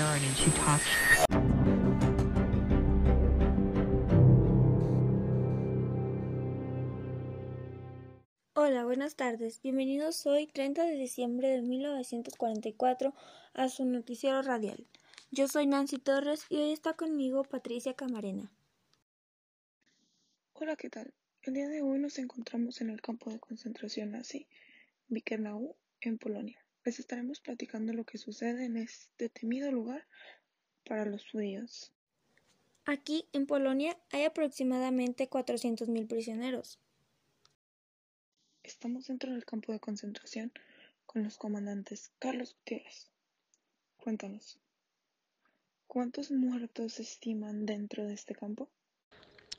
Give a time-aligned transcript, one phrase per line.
[0.00, 0.84] Aaron and she talks.
[8.54, 9.60] Hola, buenas tardes.
[9.62, 13.14] Bienvenidos hoy, 30 de diciembre de 1944,
[13.52, 14.86] a su noticiero radial.
[15.30, 18.50] Yo soy Nancy Torres y hoy está conmigo Patricia Camarena.
[20.54, 21.12] Hola, ¿qué tal?
[21.42, 24.46] El día de hoy nos encontramos en el campo de concentración nazi
[25.08, 26.58] Birkenau, en Polonia.
[26.84, 30.06] Les estaremos platicando lo que sucede en este temido lugar
[30.84, 31.92] para los judíos.
[32.86, 36.78] Aquí, en Polonia, hay aproximadamente 400.000 prisioneros.
[38.62, 40.52] Estamos dentro del campo de concentración
[41.06, 43.08] con los comandantes Carlos Gutiérrez.
[43.98, 44.58] Cuéntanos,
[45.86, 48.68] ¿cuántos muertos se estiman dentro de este campo?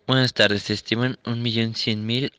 [0.08, 2.32] Buenas tardes, se estiman 1.100.000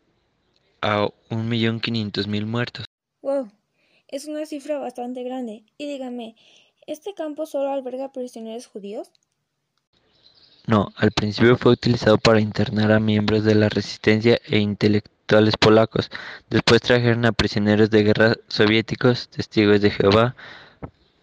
[0.81, 2.85] a 1.500.000 muertos.
[3.21, 3.53] ¡Wow!
[4.13, 5.65] Es una cifra bastante grande.
[5.79, 6.37] Y dígame,
[6.87, 9.11] ¿este campo solo alberga prisioneros judíos?
[10.67, 16.11] No, al principio fue utilizado para internar a miembros de la resistencia e intelectuales polacos.
[16.51, 20.37] Después trajeron a prisioneros de guerra soviéticos, testigos de Jehová,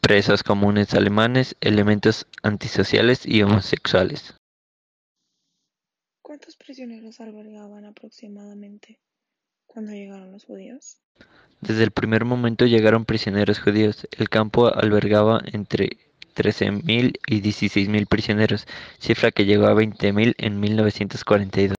[0.02, 4.34] presos comunes alemanes, elementos antisociales y homosexuales.
[6.24, 9.00] ¿Cuántos prisioneros albergaban aproximadamente
[9.70, 10.98] cuando llegaron los judíos?
[11.62, 14.08] Desde el primer momento llegaron prisioneros judíos.
[14.18, 15.98] El campo albergaba entre
[16.36, 18.66] 13.000 y 16.000 prisioneros,
[19.00, 21.76] cifra que llegó a 20.000 en 1942.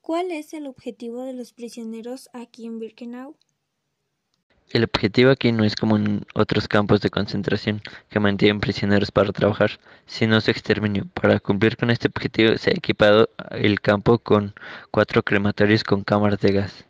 [0.00, 3.36] ¿Cuál es el objetivo de los prisioneros aquí en Birkenau?
[4.70, 9.32] El objetivo aquí no es como en otros campos de concentración que mantienen prisioneros para
[9.32, 11.06] trabajar, sino su exterminio.
[11.14, 14.54] Para cumplir con este objetivo se ha equipado el campo con
[14.90, 16.84] cuatro crematorios con cámaras de gas.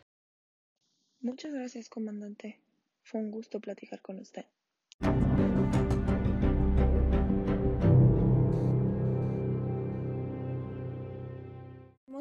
[1.25, 2.59] Muchas gracias, comandante.
[3.01, 4.45] Fue un gusto platicar con usted.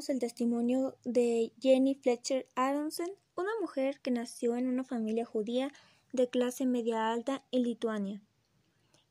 [0.08, 5.70] El testimonio de Jenny Fletcher Aronson, una mujer que nació en una familia judía
[6.12, 8.22] de clase media alta en Lituania.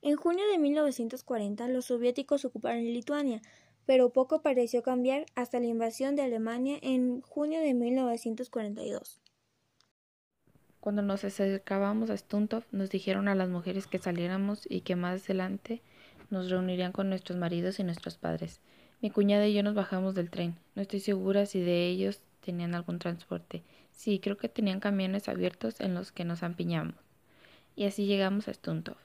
[0.02, 3.42] En junio de 1940 los soviéticos ocuparon Lituania,
[3.86, 9.23] pero poco pareció cambiar hasta la invasión de Alemania en junio de 1942.
[10.84, 15.24] Cuando nos acercábamos a Stuntov, nos dijeron a las mujeres que saliéramos y que más
[15.24, 15.82] adelante
[16.30, 18.60] nos reunirían con nuestros maridos y nuestros padres.
[19.00, 20.58] Mi cuñada y yo nos bajamos del tren.
[20.76, 23.64] No estoy segura si de ellos tenían algún transporte.
[23.94, 26.96] Sí, creo que tenían camiones abiertos en los que nos empiñamos.
[27.78, 28.98] Y así llegamos a Stuntov.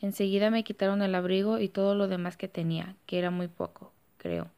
[0.00, 3.92] Enseguida me quitaron el abrigo y todo lo demás que tenía, que era muy poco,
[4.16, 4.50] creo.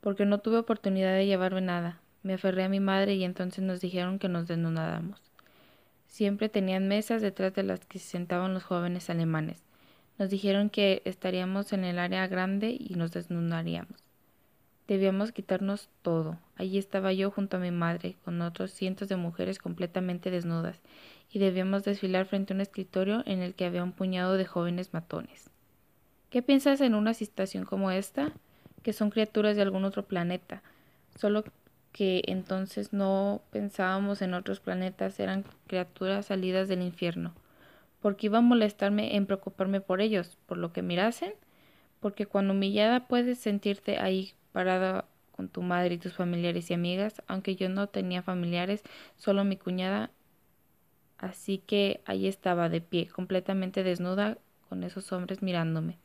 [0.00, 2.00] Porque no tuve oportunidad de llevarme nada.
[2.22, 5.27] Me aferré a mi madre y entonces nos dijeron que nos desnudáramos.
[6.08, 9.62] Siempre tenían mesas detrás de las que se sentaban los jóvenes alemanes.
[10.18, 14.02] Nos dijeron que estaríamos en el área grande y nos desnudaríamos.
[14.88, 16.38] Debíamos quitarnos todo.
[16.56, 20.80] Allí estaba yo junto a mi madre, con otros cientos de mujeres completamente desnudas,
[21.30, 24.94] y debíamos desfilar frente a un escritorio en el que había un puñado de jóvenes
[24.94, 25.50] matones.
[26.30, 28.32] ¿Qué piensas en una situación como esta?
[28.82, 30.62] Que son criaturas de algún otro planeta,
[31.16, 31.44] solo
[31.92, 37.34] que entonces no pensábamos en otros planetas, eran criaturas salidas del infierno.
[38.00, 40.38] ¿Por qué iba a molestarme en preocuparme por ellos?
[40.46, 41.32] ¿Por lo que mirasen?
[42.00, 47.22] Porque cuando humillada puedes sentirte ahí parada con tu madre y tus familiares y amigas,
[47.26, 48.82] aunque yo no tenía familiares,
[49.16, 50.10] solo mi cuñada.
[51.16, 54.38] Así que ahí estaba de pie, completamente desnuda,
[54.68, 55.98] con esos hombres mirándome.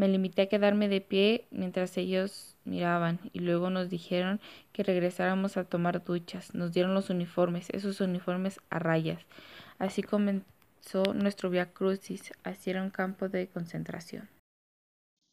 [0.00, 4.40] Me limité a quedarme de pie mientras ellos miraban y luego nos dijeron
[4.72, 6.54] que regresáramos a tomar duchas.
[6.54, 9.20] Nos dieron los uniformes, esos uniformes a rayas.
[9.78, 12.32] Así comenzó nuestro via crucis,
[12.64, 14.30] era un campo de concentración.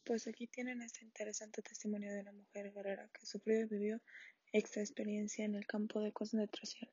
[0.04, 4.02] Pues aquí tienen este interesante testimonio de una mujer guerrera que sufrió y vivió
[4.52, 6.92] esta experiencia en el campo de concentración.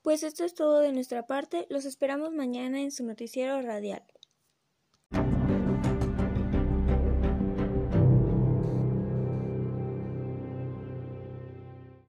[0.00, 4.02] Pues esto es todo de nuestra parte, los esperamos mañana en su noticiero radial.